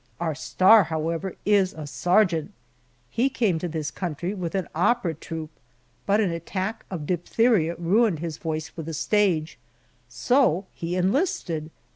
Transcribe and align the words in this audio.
Our 0.19 0.33
star, 0.33 0.85
however, 0.85 1.35
is 1.45 1.75
a 1.75 1.85
sergeant! 1.85 2.53
He 3.11 3.29
came 3.29 3.59
to 3.59 3.67
this 3.67 3.91
country 3.91 4.33
with 4.33 4.55
an 4.55 4.67
opera 4.73 5.13
troupe, 5.13 5.51
but 6.07 6.19
an 6.19 6.31
attack 6.31 6.85
of 6.89 7.05
diphtheria 7.05 7.75
ruined 7.77 8.17
his 8.17 8.39
voice 8.39 8.67
for 8.67 8.81
the 8.81 8.95
stage, 8.95 9.59
so 10.09 10.65
he 10.73 10.95
enlisted! 10.95 11.69